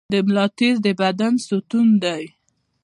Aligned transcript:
د 0.11 0.13
ملا 0.25 0.45
تیر 0.57 0.75
د 0.85 0.87
بدن 1.01 1.33
ستون 1.47 1.87
دی 2.03 2.23